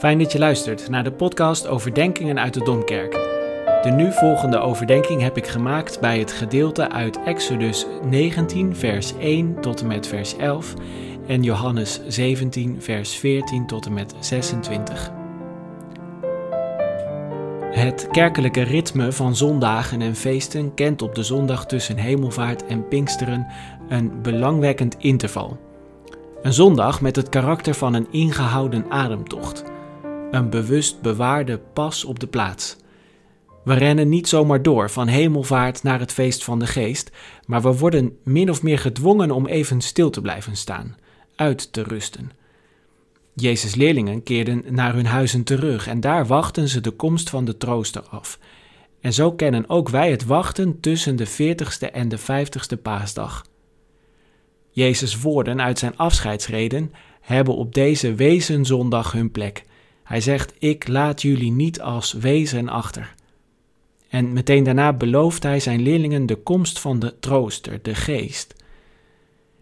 Fijn 0.00 0.18
dat 0.18 0.32
je 0.32 0.38
luistert 0.38 0.88
naar 0.88 1.04
de 1.04 1.12
podcast 1.12 1.66
Overdenkingen 1.66 2.38
uit 2.38 2.54
de 2.54 2.64
Domkerk. 2.64 3.12
De 3.82 3.90
nu 3.96 4.12
volgende 4.12 4.58
overdenking 4.58 5.22
heb 5.22 5.36
ik 5.36 5.46
gemaakt 5.46 6.00
bij 6.00 6.18
het 6.18 6.32
gedeelte 6.32 6.90
uit 6.90 7.22
Exodus 7.24 7.86
19, 8.08 8.76
vers 8.76 9.16
1 9.18 9.60
tot 9.60 9.80
en 9.80 9.86
met 9.86 10.06
vers 10.06 10.36
11 10.36 10.74
en 11.26 11.42
Johannes 11.42 12.00
17, 12.06 12.82
vers 12.82 13.14
14 13.14 13.66
tot 13.66 13.86
en 13.86 13.92
met 13.92 14.14
26. 14.20 15.10
Het 17.70 18.08
kerkelijke 18.10 18.62
ritme 18.62 19.12
van 19.12 19.36
zondagen 19.36 20.02
en 20.02 20.16
feesten 20.16 20.74
kent 20.74 21.02
op 21.02 21.14
de 21.14 21.22
zondag 21.22 21.66
tussen 21.66 21.96
hemelvaart 21.96 22.66
en 22.66 22.88
Pinksteren 22.88 23.46
een 23.88 24.22
belangwekkend 24.22 24.96
interval. 24.98 25.58
Een 26.42 26.52
zondag 26.52 27.00
met 27.00 27.16
het 27.16 27.28
karakter 27.28 27.74
van 27.74 27.94
een 27.94 28.08
ingehouden 28.10 28.84
ademtocht. 28.88 29.69
Een 30.30 30.50
bewust 30.50 31.00
bewaarde 31.00 31.58
pas 31.58 32.04
op 32.04 32.18
de 32.20 32.26
plaats. 32.26 32.76
We 33.64 33.74
rennen 33.74 34.08
niet 34.08 34.28
zomaar 34.28 34.62
door 34.62 34.90
van 34.90 35.06
hemelvaart 35.06 35.82
naar 35.82 35.98
het 35.98 36.12
feest 36.12 36.44
van 36.44 36.58
de 36.58 36.66
geest, 36.66 37.10
maar 37.46 37.62
we 37.62 37.76
worden 37.76 38.16
min 38.24 38.50
of 38.50 38.62
meer 38.62 38.78
gedwongen 38.78 39.30
om 39.30 39.46
even 39.46 39.80
stil 39.80 40.10
te 40.10 40.20
blijven 40.20 40.56
staan, 40.56 40.96
uit 41.34 41.72
te 41.72 41.82
rusten. 41.82 42.30
Jezus' 43.34 43.74
leerlingen 43.74 44.22
keerden 44.22 44.64
naar 44.68 44.94
hun 44.94 45.06
huizen 45.06 45.44
terug 45.44 45.86
en 45.86 46.00
daar 46.00 46.26
wachten 46.26 46.68
ze 46.68 46.80
de 46.80 46.90
komst 46.90 47.30
van 47.30 47.44
de 47.44 47.56
trooster 47.56 48.02
af. 48.02 48.38
En 49.00 49.12
zo 49.12 49.32
kennen 49.32 49.68
ook 49.68 49.88
wij 49.88 50.10
het 50.10 50.24
wachten 50.24 50.80
tussen 50.80 51.16
de 51.16 51.28
40ste 51.28 51.92
en 51.92 52.08
de 52.08 52.18
50ste 52.18 52.82
paasdag. 52.82 53.46
Jezus' 54.70 55.20
woorden 55.20 55.62
uit 55.62 55.78
zijn 55.78 55.96
afscheidsreden 55.96 56.92
hebben 57.20 57.56
op 57.56 57.74
deze 57.74 58.14
wezenzondag 58.14 59.12
hun 59.12 59.30
plek. 59.30 59.68
Hij 60.10 60.20
zegt: 60.20 60.54
Ik 60.58 60.88
laat 60.88 61.22
jullie 61.22 61.52
niet 61.52 61.80
als 61.80 62.12
wezen 62.12 62.68
achter. 62.68 63.14
En 64.08 64.32
meteen 64.32 64.64
daarna 64.64 64.92
belooft 64.92 65.42
hij 65.42 65.60
zijn 65.60 65.82
leerlingen 65.82 66.26
de 66.26 66.36
komst 66.36 66.80
van 66.80 66.98
de 66.98 67.18
trooster, 67.20 67.78
de 67.82 67.94
geest. 67.94 68.54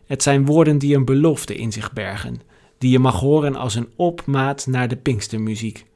Het 0.06 0.22
zijn 0.22 0.46
woorden 0.46 0.78
die 0.78 0.96
een 0.96 1.04
belofte 1.04 1.56
in 1.56 1.72
zich 1.72 1.92
bergen, 1.92 2.40
die 2.78 2.90
je 2.90 2.98
mag 2.98 3.20
horen 3.20 3.56
als 3.56 3.74
een 3.74 3.88
opmaat 3.96 4.66
naar 4.66 4.88
de 4.88 4.96
Pinkstermuziek. 4.96 5.86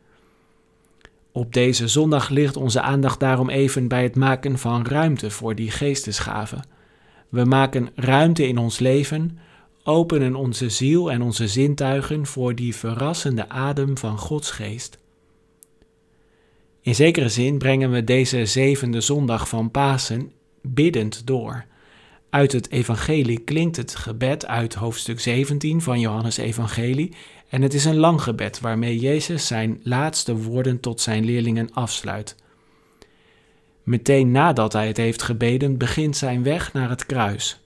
Op 1.33 1.53
deze 1.53 1.89
zondag 1.89 2.29
ligt 2.29 2.57
onze 2.57 2.81
aandacht 2.81 3.21
daarom 3.21 3.49
even 3.49 3.89
bij 3.89 4.03
het 4.03 4.17
maken 4.17 4.59
van 4.59 4.87
ruimte 4.87 5.31
voor 5.31 5.55
die 5.55 5.71
geestesgaven. 5.71 6.65
We 7.29 7.45
maken 7.45 7.89
ruimte 7.95 8.47
in 8.47 8.59
ons 8.59 8.79
leven, 8.79 9.39
openen 9.85 10.35
onze 10.35 10.71
ziel 10.71 11.11
en 11.11 11.23
onze 11.23 11.49
zintuigen 11.49 12.27
voor 12.27 12.55
die 12.55 12.77
verrassende 12.77 13.49
adem 13.49 13.99
van 13.99 14.19
Gods 14.19 14.51
geest. 14.51 14.99
In 16.81 16.95
zekere 16.95 17.29
zin 17.29 17.59
brengen 17.59 17.91
we 17.91 18.05
deze 18.05 18.47
zevende 18.47 19.01
zondag 19.01 19.49
van 19.49 19.71
Pasen 19.71 20.33
biddend 20.63 21.27
door. 21.27 21.65
Uit 22.31 22.53
het 22.53 22.71
evangelie 22.71 23.39
klinkt 23.39 23.77
het 23.77 23.95
gebed 23.95 24.47
uit 24.47 24.75
hoofdstuk 24.75 25.21
17 25.21 25.83
van 25.83 26.01
Johannes 26.01 26.37
Evangelie 26.37 27.15
en 27.49 27.63
het 27.63 27.75
is 27.75 27.85
een 27.85 27.97
lang 27.97 28.23
gebed 28.23 28.61
waarmee 28.61 28.99
Jezus 28.99 29.47
zijn 29.47 29.81
laatste 29.83 30.37
woorden 30.37 30.81
tot 30.81 31.01
zijn 31.01 31.25
leerlingen 31.25 31.73
afsluit. 31.73 32.37
Meteen 33.83 34.31
nadat 34.31 34.73
hij 34.73 34.87
het 34.87 34.97
heeft 34.97 35.23
gebeden, 35.23 35.79
begint 35.79 36.17
zijn 36.17 36.43
weg 36.43 36.73
naar 36.73 36.89
het 36.89 37.07
kruis. 37.07 37.62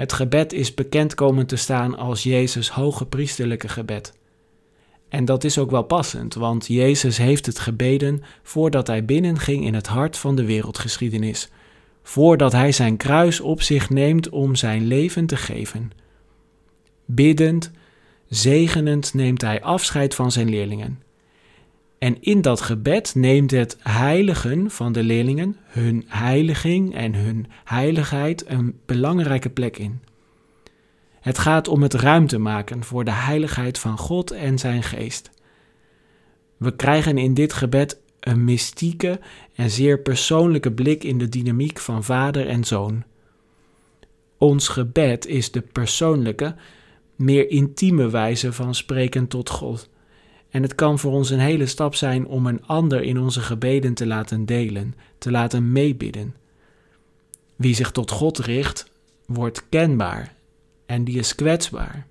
Het 0.00 0.12
gebed 0.12 0.52
is 0.52 0.74
bekend 0.74 1.14
komen 1.14 1.46
te 1.46 1.56
staan 1.56 1.96
als 1.96 2.22
Jezus' 2.22 2.68
hoge 2.68 3.06
priesterlijke 3.06 3.68
gebed. 3.68 4.18
En 5.08 5.24
dat 5.24 5.44
is 5.44 5.58
ook 5.58 5.70
wel 5.70 5.82
passend, 5.82 6.34
want 6.34 6.66
Jezus 6.66 7.18
heeft 7.18 7.46
het 7.46 7.58
gebeden 7.58 8.22
voordat 8.42 8.86
hij 8.86 9.04
binnenging 9.04 9.64
in 9.64 9.74
het 9.74 9.86
hart 9.86 10.16
van 10.16 10.36
de 10.36 10.44
wereldgeschiedenis, 10.44 11.50
voordat 12.02 12.52
hij 12.52 12.72
zijn 12.72 12.96
kruis 12.96 13.40
op 13.40 13.62
zich 13.62 13.90
neemt 13.90 14.28
om 14.28 14.54
zijn 14.54 14.86
leven 14.86 15.26
te 15.26 15.36
geven. 15.36 15.90
Biddend, 17.04 17.70
zegenend 18.28 19.14
neemt 19.14 19.40
hij 19.40 19.62
afscheid 19.62 20.14
van 20.14 20.32
zijn 20.32 20.48
leerlingen. 20.48 21.02
En 22.00 22.22
in 22.22 22.40
dat 22.40 22.60
gebed 22.60 23.14
neemt 23.14 23.50
het 23.50 23.76
heiligen 23.82 24.70
van 24.70 24.92
de 24.92 25.02
leerlingen, 25.02 25.56
hun 25.64 26.04
heiliging 26.06 26.94
en 26.94 27.14
hun 27.14 27.46
heiligheid, 27.64 28.44
een 28.48 28.80
belangrijke 28.86 29.50
plek 29.50 29.78
in. 29.78 30.00
Het 31.20 31.38
gaat 31.38 31.68
om 31.68 31.82
het 31.82 31.94
ruimte 31.94 32.38
maken 32.38 32.84
voor 32.84 33.04
de 33.04 33.10
heiligheid 33.10 33.78
van 33.78 33.98
God 33.98 34.30
en 34.30 34.58
zijn 34.58 34.82
geest. 34.82 35.30
We 36.56 36.76
krijgen 36.76 37.18
in 37.18 37.34
dit 37.34 37.52
gebed 37.52 38.00
een 38.20 38.44
mystieke 38.44 39.20
en 39.54 39.70
zeer 39.70 39.98
persoonlijke 39.98 40.72
blik 40.72 41.04
in 41.04 41.18
de 41.18 41.28
dynamiek 41.28 41.78
van 41.78 42.04
vader 42.04 42.48
en 42.48 42.64
zoon. 42.64 43.04
Ons 44.38 44.68
gebed 44.68 45.26
is 45.26 45.50
de 45.50 45.60
persoonlijke, 45.60 46.54
meer 47.16 47.50
intieme 47.50 48.10
wijze 48.10 48.52
van 48.52 48.74
spreken 48.74 49.28
tot 49.28 49.50
God. 49.50 49.89
En 50.50 50.62
het 50.62 50.74
kan 50.74 50.98
voor 50.98 51.12
ons 51.12 51.30
een 51.30 51.38
hele 51.38 51.66
stap 51.66 51.94
zijn 51.94 52.26
om 52.26 52.46
een 52.46 52.66
ander 52.66 53.02
in 53.02 53.18
onze 53.18 53.40
gebeden 53.40 53.94
te 53.94 54.06
laten 54.06 54.46
delen, 54.46 54.94
te 55.18 55.30
laten 55.30 55.72
meebidden. 55.72 56.34
Wie 57.56 57.74
zich 57.74 57.90
tot 57.90 58.10
God 58.10 58.38
richt, 58.38 58.90
wordt 59.26 59.68
kenbaar 59.68 60.34
en 60.86 61.04
die 61.04 61.18
is 61.18 61.34
kwetsbaar. 61.34 62.06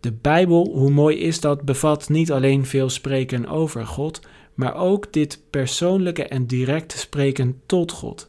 De 0.00 0.12
Bijbel, 0.12 0.70
hoe 0.72 0.90
mooi 0.90 1.16
is 1.16 1.40
dat, 1.40 1.62
bevat 1.62 2.08
niet 2.08 2.32
alleen 2.32 2.66
veel 2.66 2.88
spreken 2.88 3.46
over 3.46 3.86
God, 3.86 4.20
maar 4.54 4.74
ook 4.74 5.12
dit 5.12 5.42
persoonlijke 5.50 6.24
en 6.24 6.46
directe 6.46 6.98
spreken 6.98 7.60
tot 7.66 7.92
God. 7.92 8.26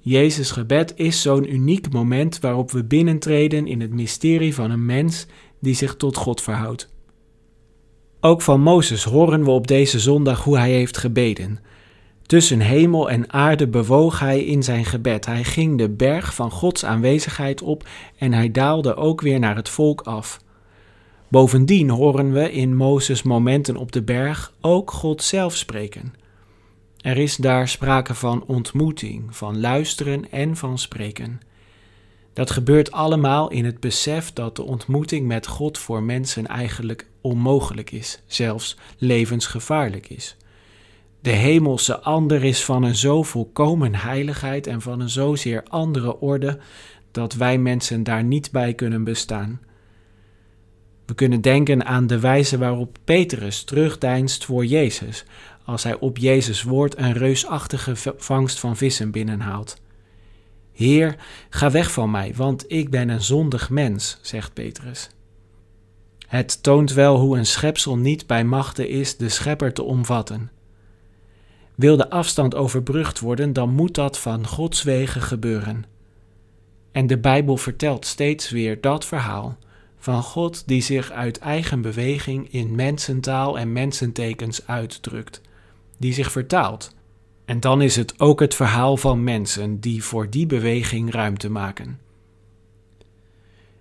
Jezus' 0.00 0.50
gebed 0.50 0.92
is 0.96 1.22
zo'n 1.22 1.52
uniek 1.52 1.92
moment 1.92 2.40
waarop 2.40 2.70
we 2.70 2.84
binnentreden 2.84 3.66
in 3.66 3.80
het 3.80 3.92
mysterie 3.92 4.54
van 4.54 4.70
een 4.70 4.86
mens 4.86 5.26
die 5.58 5.74
zich 5.74 5.96
tot 5.96 6.16
God 6.16 6.42
verhoudt. 6.42 6.93
Ook 8.26 8.42
van 8.42 8.60
Mozes 8.60 9.04
horen 9.04 9.44
we 9.44 9.50
op 9.50 9.66
deze 9.66 9.98
zondag 10.00 10.44
hoe 10.44 10.58
hij 10.58 10.70
heeft 10.70 10.96
gebeden. 10.96 11.58
Tussen 12.26 12.60
hemel 12.60 13.10
en 13.10 13.32
aarde 13.32 13.68
bewoog 13.68 14.18
hij 14.18 14.44
in 14.44 14.62
zijn 14.62 14.84
gebed. 14.84 15.26
Hij 15.26 15.44
ging 15.44 15.78
de 15.78 15.88
berg 15.88 16.34
van 16.34 16.50
Gods 16.50 16.84
aanwezigheid 16.84 17.62
op 17.62 17.88
en 18.18 18.32
hij 18.32 18.50
daalde 18.50 18.94
ook 18.94 19.20
weer 19.20 19.38
naar 19.38 19.56
het 19.56 19.68
volk 19.68 20.00
af. 20.00 20.40
Bovendien 21.28 21.90
horen 21.90 22.32
we 22.32 22.52
in 22.52 22.76
Mozes 22.76 23.22
momenten 23.22 23.76
op 23.76 23.92
de 23.92 24.02
berg 24.02 24.52
ook 24.60 24.90
God 24.90 25.22
zelf 25.22 25.56
spreken. 25.56 26.14
Er 27.00 27.16
is 27.16 27.36
daar 27.36 27.68
sprake 27.68 28.14
van 28.14 28.44
ontmoeting, 28.46 29.36
van 29.36 29.60
luisteren 29.60 30.30
en 30.30 30.56
van 30.56 30.78
spreken. 30.78 31.40
Dat 32.34 32.50
gebeurt 32.50 32.92
allemaal 32.92 33.50
in 33.50 33.64
het 33.64 33.80
besef 33.80 34.32
dat 34.32 34.56
de 34.56 34.62
ontmoeting 34.62 35.26
met 35.26 35.46
God 35.46 35.78
voor 35.78 36.02
mensen 36.02 36.46
eigenlijk 36.46 37.06
onmogelijk 37.20 37.90
is, 37.90 38.22
zelfs 38.26 38.76
levensgevaarlijk 38.98 40.08
is. 40.08 40.36
De 41.20 41.30
hemelse 41.30 42.00
ander 42.00 42.44
is 42.44 42.64
van 42.64 42.82
een 42.82 42.96
zo 42.96 43.22
volkomen 43.22 43.94
heiligheid 43.94 44.66
en 44.66 44.80
van 44.80 45.00
een 45.00 45.08
zozeer 45.08 45.62
andere 45.68 46.20
orde 46.20 46.58
dat 47.10 47.34
wij 47.34 47.58
mensen 47.58 48.02
daar 48.02 48.24
niet 48.24 48.50
bij 48.50 48.74
kunnen 48.74 49.04
bestaan. 49.04 49.60
We 51.06 51.14
kunnen 51.14 51.40
denken 51.40 51.86
aan 51.86 52.06
de 52.06 52.20
wijze 52.20 52.58
waarop 52.58 52.96
Petrus 53.04 53.64
terugdeinst 53.64 54.44
voor 54.44 54.64
Jezus, 54.64 55.24
als 55.64 55.82
hij 55.82 55.98
op 55.98 56.18
Jezus 56.18 56.62
woord 56.62 56.98
een 56.98 57.12
reusachtige 57.12 57.92
vangst 58.16 58.58
van 58.58 58.76
vissen 58.76 59.10
binnenhaalt. 59.10 59.82
Heer, 60.74 61.16
ga 61.50 61.70
weg 61.70 61.92
van 61.92 62.10
mij, 62.10 62.32
want 62.36 62.64
ik 62.66 62.90
ben 62.90 63.08
een 63.08 63.22
zondig 63.22 63.70
mens, 63.70 64.18
zegt 64.20 64.52
Petrus. 64.52 65.10
Het 66.26 66.62
toont 66.62 66.92
wel 66.92 67.18
hoe 67.18 67.38
een 67.38 67.46
schepsel 67.46 67.96
niet 67.96 68.26
bij 68.26 68.44
machte 68.44 68.88
is 68.88 69.16
de 69.16 69.28
schepper 69.28 69.72
te 69.72 69.82
omvatten. 69.82 70.50
Wil 71.74 71.96
de 71.96 72.10
afstand 72.10 72.54
overbrugd 72.54 73.20
worden, 73.20 73.52
dan 73.52 73.70
moet 73.70 73.94
dat 73.94 74.18
van 74.18 74.46
Gods 74.46 74.82
wegen 74.82 75.22
gebeuren. 75.22 75.84
En 76.92 77.06
de 77.06 77.18
Bijbel 77.18 77.56
vertelt 77.56 78.06
steeds 78.06 78.50
weer 78.50 78.80
dat 78.80 79.04
verhaal 79.04 79.58
van 79.98 80.22
God 80.22 80.62
die 80.66 80.82
zich 80.82 81.10
uit 81.10 81.38
eigen 81.38 81.80
beweging 81.80 82.52
in 82.52 82.74
mensentaal 82.74 83.58
en 83.58 83.72
mensentekens 83.72 84.66
uitdrukt, 84.66 85.40
die 85.98 86.12
zich 86.12 86.32
vertaalt. 86.32 86.94
En 87.44 87.60
dan 87.60 87.82
is 87.82 87.96
het 87.96 88.20
ook 88.20 88.40
het 88.40 88.54
verhaal 88.54 88.96
van 88.96 89.24
mensen 89.24 89.80
die 89.80 90.04
voor 90.04 90.30
die 90.30 90.46
beweging 90.46 91.12
ruimte 91.12 91.50
maken. 91.50 91.98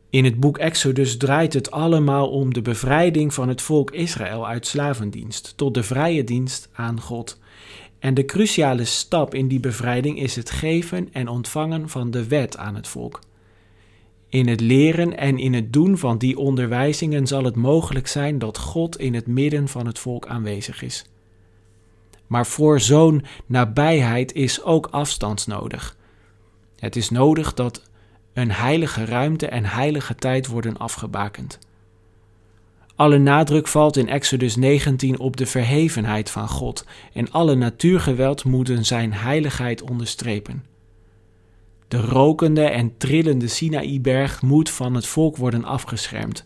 In 0.10 0.26
het 0.26 0.40
boek 0.40 0.58
Exodus 0.58 1.18
draait 1.18 1.54
het 1.54 1.72
allemaal 1.72 2.30
om 2.30 2.54
de 2.54 2.62
bevrijding 2.62 3.34
van 3.34 3.48
het 3.48 3.62
volk 3.62 3.92
Israël 3.92 4.48
uit 4.48 4.68
slavendienst 4.68 5.54
tot 5.58 5.74
de 5.74 5.84
vrije 5.84 6.24
dienst 6.24 6.70
aan 6.74 7.02
God. 7.02 7.40
En 8.00 8.14
de 8.14 8.26
cruciale 8.26 8.86
stap 8.86 9.34
in 9.34 9.48
die 9.48 9.60
bevrijding 9.60 10.20
is 10.20 10.36
het 10.36 10.50
geven 10.50 11.10
en 11.14 11.28
ontvangen 11.28 11.90
van 11.90 12.12
de 12.12 12.28
wet 12.28 12.58
aan 12.58 12.76
het 12.76 12.88
volk. 12.88 13.20
In 14.30 14.48
het 14.48 14.62
leren 14.62 15.18
en 15.18 15.38
in 15.38 15.54
het 15.54 15.74
doen 15.74 15.98
van 15.98 16.18
die 16.18 16.38
onderwijzingen 16.38 17.28
zal 17.28 17.44
het 17.44 17.56
mogelijk 17.56 18.08
zijn 18.08 18.40
dat 18.40 18.58
God 18.58 19.00
in 19.00 19.14
het 19.14 19.28
midden 19.28 19.68
van 19.68 19.86
het 19.86 20.00
volk 20.00 20.28
aanwezig 20.28 20.82
is. 20.82 21.06
Maar 22.28 22.48
voor 22.48 22.80
zo'n 22.80 23.26
nabijheid 23.46 24.34
is 24.34 24.64
ook 24.64 24.88
afstand 24.92 25.48
nodig. 25.48 25.98
Het 26.80 26.96
is 26.96 27.10
nodig 27.10 27.54
dat 27.54 27.82
een 28.34 28.52
heilige 28.52 29.06
ruimte 29.06 29.48
en 29.48 29.66
heilige 29.66 30.16
tijd 30.16 30.48
worden 30.48 30.78
afgebakend. 30.78 31.60
Alle 32.96 33.18
nadruk 33.18 33.68
valt 33.68 33.98
in 33.98 34.10
Exodus 34.10 34.56
19 34.56 35.20
op 35.20 35.38
de 35.38 35.46
verhevenheid 35.46 36.30
van 36.30 36.48
God 36.48 36.86
en 37.14 37.32
alle 37.32 37.56
natuurgeweld 37.56 38.44
moeten 38.44 38.86
zijn 38.86 39.14
heiligheid 39.14 39.82
onderstrepen. 39.82 40.66
De 41.88 42.02
rokende 42.02 42.64
en 42.64 42.98
trillende 42.98 43.48
Sinaïberg 43.48 44.42
moet 44.42 44.70
van 44.70 44.94
het 44.96 45.06
volk 45.06 45.38
worden 45.38 45.64
afgeschermd. 45.64 46.46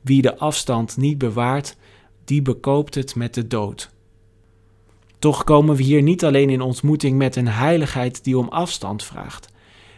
Wie 0.00 0.22
de 0.22 0.38
afstand 0.38 0.96
niet 0.96 1.18
bewaart, 1.18 1.76
die 2.24 2.42
bekoopt 2.42 2.94
het 2.94 3.14
met 3.14 3.34
de 3.34 3.46
dood. 3.46 3.90
Toch 5.18 5.44
komen 5.44 5.76
we 5.76 5.82
hier 5.82 6.02
niet 6.02 6.24
alleen 6.24 6.50
in 6.50 6.60
ontmoeting 6.60 7.18
met 7.18 7.36
een 7.36 7.48
heiligheid 7.48 8.24
die 8.24 8.38
om 8.38 8.48
afstand 8.48 9.04
vraagt. 9.04 9.48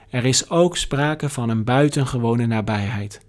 Er 0.09 0.25
is 0.25 0.51
ook 0.51 0.77
sprake 0.77 1.29
van 1.29 1.49
een 1.49 1.65
buitengewone 1.65 2.47
nabijheid. 2.47 3.21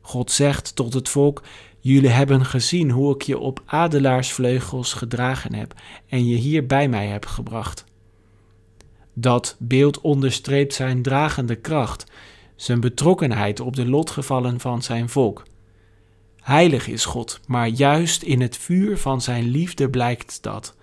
God 0.00 0.30
zegt 0.30 0.76
tot 0.76 0.92
het 0.94 1.08
volk: 1.08 1.42
Jullie 1.78 2.08
hebben 2.08 2.44
gezien 2.44 2.90
hoe 2.90 3.14
ik 3.14 3.22
je 3.22 3.38
op 3.38 3.62
adelaarsvleugels 3.66 4.92
gedragen 4.92 5.54
heb 5.54 5.74
en 6.08 6.26
je 6.26 6.36
hier 6.36 6.66
bij 6.66 6.88
mij 6.88 7.06
heb 7.06 7.26
gebracht. 7.26 7.84
Dat 9.14 9.56
beeld 9.58 10.00
onderstreept 10.00 10.74
zijn 10.74 11.02
dragende 11.02 11.56
kracht, 11.56 12.04
zijn 12.56 12.80
betrokkenheid 12.80 13.60
op 13.60 13.76
de 13.76 13.88
lotgevallen 13.88 14.60
van 14.60 14.82
zijn 14.82 15.08
volk. 15.08 15.42
Heilig 16.40 16.88
is 16.88 17.04
God, 17.04 17.40
maar 17.46 17.68
juist 17.68 18.22
in 18.22 18.40
het 18.40 18.56
vuur 18.56 18.98
van 18.98 19.20
zijn 19.20 19.44
liefde 19.44 19.90
blijkt 19.90 20.42
dat. 20.42 20.76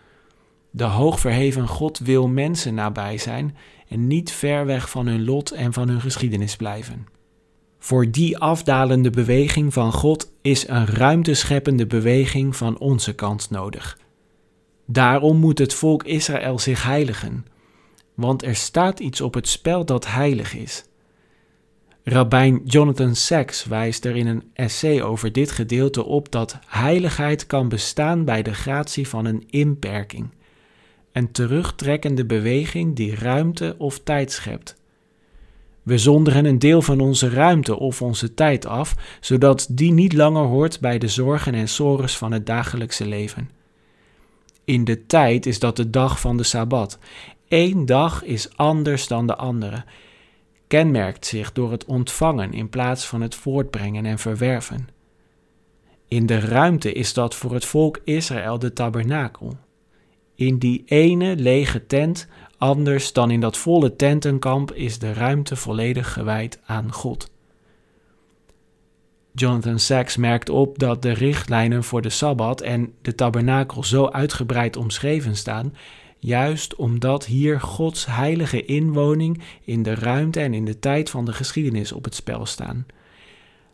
De 0.72 0.84
hoogverheven 0.84 1.68
God 1.68 1.98
wil 2.00 2.28
mensen 2.28 2.74
nabij 2.74 3.18
zijn 3.18 3.58
en 3.88 4.08
niet 4.08 4.32
ver 4.32 4.66
weg 4.66 4.90
van 4.90 5.08
hun 5.08 5.26
lot 5.26 5.52
en 5.52 5.74
van 5.74 5.90
hun 5.90 6.02
geschiedenis 6.02 6.56
blijven. 6.56 7.08
Voor 7.80 8.12
die 8.12 8.38
afdalende 8.38 9.10
beweging 9.10 9.74
van 9.74 9.92
God 9.92 10.32
is 10.42 10.68
een 10.68 10.86
ruimtescheppende 10.86 11.86
beweging 11.88 12.56
van 12.56 12.78
onze 12.78 13.14
kant 13.14 13.50
nodig. 13.50 13.98
Daarom 14.86 15.38
moet 15.38 15.58
het 15.58 15.74
volk 15.74 16.04
Israël 16.04 16.60
zich 16.60 16.84
heiligen, 16.84 17.46
want 18.14 18.44
er 18.44 18.56
staat 18.56 19.00
iets 19.00 19.22
op 19.22 19.34
het 19.34 19.48
spel 19.48 19.86
dat 19.86 20.08
heilig 20.08 20.56
is. 20.56 20.84
Rabbijn 22.10 22.62
Jonathan 22.66 23.16
Sacks 23.16 23.66
wijst 23.66 24.06
er 24.06 24.16
in 24.16 24.28
een 24.28 24.44
essay 24.54 25.02
over 25.02 25.32
dit 25.32 25.52
gedeelte 25.52 26.04
op 26.04 26.32
dat 26.32 26.60
heiligheid 26.68 27.48
kan 27.48 27.70
bestaan 27.70 28.26
bij 28.26 28.44
de 28.44 28.54
gratie 28.54 29.08
van 29.08 29.26
een 29.26 29.44
inperking, 29.50 30.30
een 31.12 31.32
terugtrekkende 31.32 32.26
beweging 32.26 32.96
die 32.96 33.16
ruimte 33.16 33.76
of 33.78 34.00
tijd 34.00 34.32
schept. 34.32 34.76
We 35.84 35.98
zonderen 35.98 36.46
een 36.46 36.60
deel 36.60 36.82
van 36.82 37.00
onze 37.00 37.30
ruimte 37.30 37.80
of 37.80 38.02
onze 38.02 38.34
tijd 38.34 38.66
af, 38.66 38.96
zodat 39.20 39.68
die 39.72 39.92
niet 39.92 40.14
langer 40.14 40.44
hoort 40.44 40.80
bij 40.80 40.98
de 40.98 41.08
zorgen 41.08 41.54
en 41.54 41.68
sores 41.68 42.18
van 42.18 42.32
het 42.32 42.46
dagelijkse 42.46 43.08
leven. 43.08 43.50
In 44.66 44.84
de 44.84 45.06
tijd 45.06 45.46
is 45.46 45.60
dat 45.60 45.76
de 45.76 45.90
dag 45.90 46.20
van 46.20 46.38
de 46.38 46.44
Sabbat. 46.44 46.98
Eén 47.48 47.86
dag 47.86 48.24
is 48.24 48.58
anders 48.58 49.08
dan 49.08 49.28
de 49.28 49.36
andere, 49.36 49.84
kenmerkt 50.68 51.26
zich 51.26 51.52
door 51.52 51.72
het 51.72 51.86
ontvangen 51.86 52.54
in 52.54 52.70
plaats 52.70 53.06
van 53.06 53.22
het 53.22 53.36
voortbrengen 53.36 54.06
en 54.06 54.20
verwerven. 54.20 54.88
In 56.08 56.26
de 56.26 56.40
ruimte 56.40 56.94
is 56.94 57.14
dat 57.14 57.36
voor 57.36 57.54
het 57.54 57.66
volk 57.66 58.00
Israël 58.04 58.60
de 58.60 58.74
tabernakel. 58.74 59.58
In 60.36 60.58
die 60.58 60.84
ene 60.86 61.36
lege 61.36 61.86
tent 61.86 62.28
Anders 62.58 63.14
dan 63.14 63.32
in 63.32 63.40
dat 63.40 63.58
volle 63.58 63.96
tentenkamp 63.96 64.72
is 64.72 65.00
de 65.00 65.14
ruimte 65.14 65.56
volledig 65.56 66.14
gewijd 66.14 66.60
aan 66.66 66.92
God. 66.92 67.32
Jonathan 69.34 69.80
Sacks 69.80 70.18
merkt 70.18 70.50
op 70.50 70.80
dat 70.80 71.02
de 71.02 71.12
richtlijnen 71.12 71.84
voor 71.84 72.02
de 72.02 72.10
Sabbat 72.10 72.62
en 72.62 72.94
de 73.02 73.16
tabernakel 73.16 73.84
zo 73.84 74.08
uitgebreid 74.08 74.76
omschreven 74.76 75.36
staan, 75.36 75.76
juist 76.20 76.76
omdat 76.76 77.26
hier 77.26 77.62
Gods 77.62 78.06
heilige 78.06 78.66
inwoning 78.66 79.42
in 79.64 79.84
de 79.84 79.96
ruimte 79.96 80.40
en 80.40 80.54
in 80.54 80.66
de 80.66 80.80
tijd 80.80 81.10
van 81.10 81.26
de 81.26 81.34
geschiedenis 81.34 81.92
op 81.92 82.04
het 82.04 82.16
spel 82.16 82.46
staan. 82.46 82.86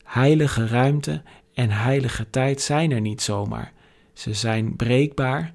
Heilige 0.04 0.66
ruimte 0.66 1.22
en 1.54 1.70
heilige 1.70 2.30
tijd 2.30 2.60
zijn 2.60 2.90
er 2.90 3.00
niet 3.00 3.22
zomaar. 3.22 3.72
Ze 4.12 4.34
zijn 4.34 4.76
breekbaar 4.76 5.52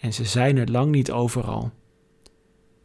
en 0.00 0.12
ze 0.12 0.24
zijn 0.24 0.56
er 0.56 0.70
lang 0.70 0.90
niet 0.90 1.10
overal. 1.10 1.70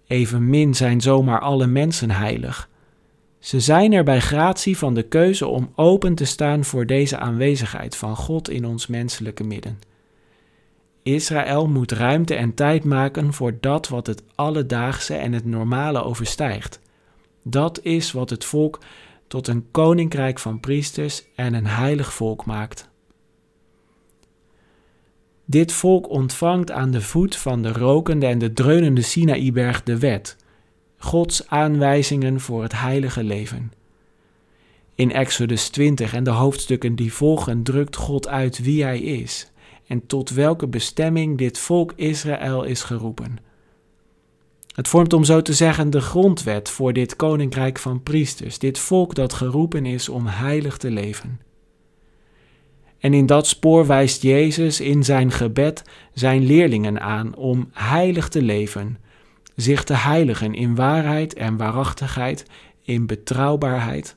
Evenmin 0.07 0.75
zijn 0.75 1.01
zomaar 1.01 1.39
alle 1.39 1.67
mensen 1.67 2.11
heilig. 2.11 2.69
Ze 3.39 3.59
zijn 3.59 3.93
er 3.93 4.03
bij 4.03 4.19
gratie 4.19 4.77
van 4.77 4.93
de 4.93 5.03
keuze 5.03 5.47
om 5.47 5.71
open 5.75 6.15
te 6.15 6.25
staan 6.25 6.63
voor 6.63 6.85
deze 6.85 7.17
aanwezigheid 7.17 7.95
van 7.95 8.15
God 8.15 8.49
in 8.49 8.65
ons 8.65 8.87
menselijke 8.87 9.43
midden. 9.43 9.79
Israël 11.05 11.67
moet 11.67 11.91
ruimte 11.91 12.35
en 12.35 12.53
tijd 12.53 12.83
maken 12.83 13.33
voor 13.33 13.57
dat 13.59 13.87
wat 13.87 14.07
het 14.07 14.23
alledaagse 14.35 15.13
en 15.13 15.33
het 15.33 15.45
normale 15.45 16.03
overstijgt. 16.03 16.79
Dat 17.43 17.79
is 17.81 18.11
wat 18.11 18.29
het 18.29 18.45
volk 18.45 18.79
tot 19.27 19.47
een 19.47 19.65
koninkrijk 19.71 20.39
van 20.39 20.59
priesters 20.59 21.23
en 21.35 21.53
een 21.53 21.67
heilig 21.67 22.13
volk 22.13 22.45
maakt. 22.45 22.89
Dit 25.45 25.71
volk 25.71 26.09
ontvangt 26.09 26.71
aan 26.71 26.91
de 26.91 27.01
voet 27.01 27.35
van 27.35 27.61
de 27.61 27.71
rokende 27.71 28.25
en 28.25 28.37
de 28.37 28.53
dreunende 28.53 29.01
Sinaïberg 29.01 29.83
de 29.83 29.99
wet, 29.99 30.37
Gods 30.97 31.47
aanwijzingen 31.47 32.39
voor 32.39 32.61
het 32.61 32.79
heilige 32.79 33.23
leven. 33.23 33.71
In 34.95 35.11
Exodus 35.11 35.69
20 35.69 36.13
en 36.13 36.23
de 36.23 36.29
hoofdstukken 36.29 36.95
die 36.95 37.13
volgen 37.13 37.63
drukt 37.63 37.95
God 37.95 38.27
uit 38.27 38.59
wie 38.59 38.83
Hij 38.83 38.99
is 38.99 39.53
en 39.87 40.07
tot 40.07 40.29
welke 40.29 40.67
bestemming 40.67 41.37
dit 41.37 41.57
volk 41.57 41.93
Israël 41.95 42.63
is 42.63 42.83
geroepen. 42.83 43.37
Het 44.75 44.87
vormt 44.87 45.13
om 45.13 45.23
zo 45.23 45.41
te 45.41 45.53
zeggen 45.53 45.89
de 45.89 46.01
grondwet 46.01 46.69
voor 46.69 46.93
dit 46.93 47.15
koninkrijk 47.15 47.79
van 47.79 48.03
priesters, 48.03 48.59
dit 48.59 48.79
volk 48.79 49.15
dat 49.15 49.33
geroepen 49.33 49.85
is 49.85 50.09
om 50.09 50.27
heilig 50.27 50.77
te 50.77 50.91
leven. 50.91 51.39
En 52.99 53.13
in 53.13 53.25
dat 53.25 53.47
spoor 53.47 53.87
wijst 53.87 54.21
Jezus 54.21 54.79
in 54.79 55.03
zijn 55.03 55.31
gebed 55.31 55.83
zijn 56.13 56.45
leerlingen 56.45 57.01
aan 57.01 57.35
om 57.35 57.69
heilig 57.71 58.29
te 58.29 58.41
leven, 58.41 58.97
zich 59.55 59.83
te 59.83 59.93
heiligen 59.93 60.53
in 60.53 60.75
waarheid 60.75 61.33
en 61.33 61.57
waarachtigheid, 61.57 62.45
in 62.81 63.05
betrouwbaarheid. 63.05 64.15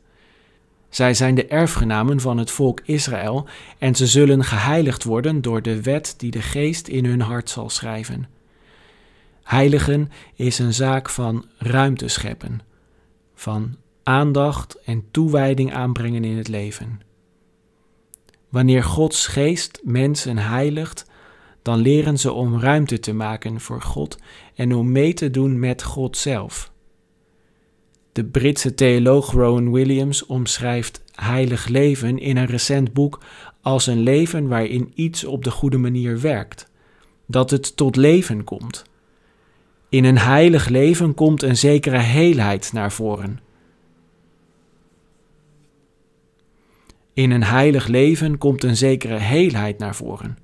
Zij 0.89 1.15
zijn 1.15 1.35
de 1.35 1.47
erfgenamen 1.47 2.21
van 2.21 2.39
het 2.39 2.51
volk 2.51 2.81
Israël 2.85 3.49
en 3.79 3.95
ze 3.95 4.07
zullen 4.07 4.45
geheiligd 4.45 5.05
worden 5.05 5.43
door 5.43 5.63
de 5.63 5.83
wet 5.83 6.15
die 6.17 6.31
de 6.31 6.43
geest 6.43 6.89
in 6.89 7.05
hun 7.05 7.21
hart 7.21 7.51
zal 7.51 7.71
schrijven. 7.71 8.29
Heiligen 9.43 10.11
is 10.35 10.59
een 10.59 10.75
zaak 10.75 11.09
van 11.09 11.45
ruimte 11.59 12.09
scheppen, 12.09 12.61
van 13.35 13.77
aandacht 14.03 14.79
en 14.85 15.05
toewijding 15.11 15.73
aanbrengen 15.73 16.25
in 16.25 16.37
het 16.37 16.49
leven. 16.49 17.01
Wanneer 18.49 18.85
Gods 18.85 19.27
geest 19.27 19.81
mensen 19.85 20.39
heiligt, 20.39 21.07
dan 21.63 21.79
leren 21.79 22.19
ze 22.19 22.33
om 22.33 22.61
ruimte 22.61 23.01
te 23.01 23.13
maken 23.13 23.61
voor 23.61 23.83
God 23.83 24.19
en 24.55 24.75
om 24.75 24.93
mee 24.93 25.15
te 25.15 25.31
doen 25.31 25.59
met 25.59 25.83
God 25.83 26.17
zelf. 26.17 26.73
De 28.13 28.25
Britse 28.25 28.75
theoloog 28.75 29.33
Rowan 29.33 29.73
Williams 29.73 30.27
omschrijft 30.27 31.03
heilig 31.15 31.67
leven 31.67 32.19
in 32.19 32.37
een 32.37 32.47
recent 32.47 32.93
boek 32.93 33.21
als 33.63 33.87
een 33.87 34.01
leven 34.01 34.49
waarin 34.49 34.93
iets 34.95 35.25
op 35.25 35.45
de 35.45 35.51
goede 35.51 35.79
manier 35.79 36.21
werkt, 36.21 36.71
dat 37.27 37.51
het 37.51 37.77
tot 37.77 37.97
leven 37.97 38.45
komt. 38.45 38.85
In 39.89 40.05
een 40.05 40.19
heilig 40.19 40.69
leven 40.69 41.15
komt 41.15 41.43
een 41.43 41.57
zekere 41.57 41.99
heelheid 41.99 42.73
naar 42.73 42.93
voren. 42.93 43.41
In 47.13 47.31
een 47.31 47.45
heilig 47.45 47.87
leven 47.87 48.39
komt 48.39 48.65
een 48.65 48.77
zekere 48.77 49.19
heelheid 49.19 49.79
naar 49.79 49.95
voren. 49.95 50.39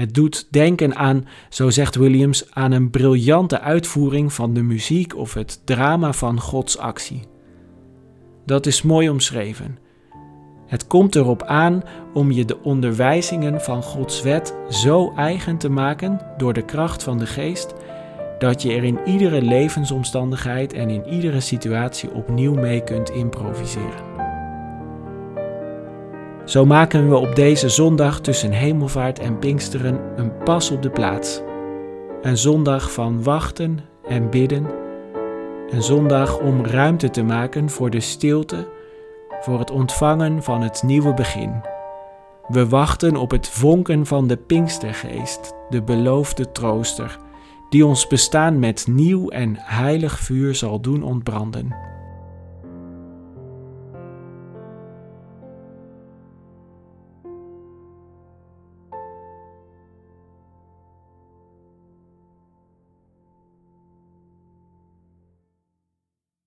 Het 0.00 0.14
doet 0.14 0.46
denken 0.50 0.96
aan, 0.96 1.26
zo 1.48 1.70
zegt 1.70 1.94
Williams, 1.94 2.50
aan 2.50 2.72
een 2.72 2.90
briljante 2.90 3.60
uitvoering 3.60 4.32
van 4.32 4.54
de 4.54 4.62
muziek 4.62 5.16
of 5.16 5.34
het 5.34 5.60
drama 5.64 6.12
van 6.12 6.40
Gods 6.40 6.78
actie. 6.78 7.22
Dat 8.46 8.66
is 8.66 8.82
mooi 8.82 9.10
omschreven. 9.10 9.78
Het 10.66 10.86
komt 10.86 11.14
erop 11.14 11.42
aan 11.42 11.82
om 12.14 12.30
je 12.30 12.44
de 12.44 12.62
onderwijzingen 12.62 13.60
van 13.60 13.82
Gods 13.82 14.22
wet 14.22 14.54
zo 14.70 15.12
eigen 15.16 15.56
te 15.56 15.68
maken 15.68 16.20
door 16.36 16.52
de 16.52 16.64
kracht 16.64 17.02
van 17.02 17.18
de 17.18 17.26
geest, 17.26 17.74
dat 18.38 18.62
je 18.62 18.72
er 18.72 18.84
in 18.84 18.98
iedere 19.04 19.42
levensomstandigheid 19.42 20.72
en 20.72 20.90
in 20.90 21.06
iedere 21.06 21.40
situatie 21.40 22.12
opnieuw 22.12 22.54
mee 22.54 22.84
kunt 22.84 23.10
improviseren. 23.10 24.09
Zo 26.44 26.66
maken 26.66 27.08
we 27.08 27.16
op 27.16 27.34
deze 27.34 27.68
zondag 27.68 28.20
tussen 28.20 28.52
hemelvaart 28.52 29.18
en 29.18 29.38
Pinksteren 29.38 30.00
een 30.16 30.38
pas 30.44 30.70
op 30.70 30.82
de 30.82 30.90
plaats. 30.90 31.42
Een 32.22 32.38
zondag 32.38 32.92
van 32.92 33.22
wachten 33.22 33.78
en 34.08 34.30
bidden. 34.30 34.66
Een 35.70 35.82
zondag 35.82 36.38
om 36.38 36.66
ruimte 36.66 37.10
te 37.10 37.22
maken 37.22 37.70
voor 37.70 37.90
de 37.90 38.00
stilte, 38.00 38.68
voor 39.40 39.58
het 39.58 39.70
ontvangen 39.70 40.42
van 40.42 40.62
het 40.62 40.82
nieuwe 40.82 41.14
begin. 41.14 41.62
We 42.48 42.68
wachten 42.68 43.16
op 43.16 43.30
het 43.30 43.48
vonken 43.48 44.06
van 44.06 44.26
de 44.26 44.36
Pinkstergeest, 44.36 45.54
de 45.68 45.82
beloofde 45.82 46.52
trooster, 46.52 47.18
die 47.68 47.86
ons 47.86 48.06
bestaan 48.06 48.58
met 48.58 48.86
nieuw 48.88 49.28
en 49.28 49.54
heilig 49.58 50.18
vuur 50.18 50.54
zal 50.54 50.80
doen 50.80 51.02
ontbranden. 51.02 51.89